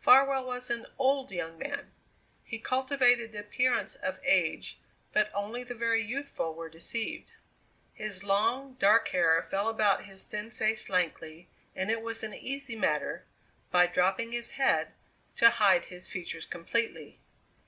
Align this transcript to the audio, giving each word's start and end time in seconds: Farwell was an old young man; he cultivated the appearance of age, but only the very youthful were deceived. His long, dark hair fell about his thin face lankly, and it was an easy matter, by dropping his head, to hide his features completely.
Farwell 0.00 0.44
was 0.46 0.68
an 0.68 0.84
old 0.98 1.30
young 1.30 1.58
man; 1.58 1.92
he 2.42 2.58
cultivated 2.58 3.30
the 3.30 3.38
appearance 3.38 3.94
of 3.94 4.18
age, 4.24 4.80
but 5.12 5.30
only 5.32 5.62
the 5.62 5.76
very 5.76 6.02
youthful 6.04 6.52
were 6.54 6.68
deceived. 6.68 7.30
His 7.94 8.24
long, 8.24 8.74
dark 8.80 9.06
hair 9.10 9.40
fell 9.44 9.68
about 9.68 10.06
his 10.06 10.24
thin 10.24 10.50
face 10.50 10.88
lankly, 10.88 11.48
and 11.76 11.88
it 11.88 12.02
was 12.02 12.24
an 12.24 12.34
easy 12.34 12.74
matter, 12.74 13.26
by 13.70 13.86
dropping 13.86 14.32
his 14.32 14.50
head, 14.58 14.88
to 15.36 15.50
hide 15.50 15.84
his 15.84 16.08
features 16.08 16.46
completely. 16.46 17.20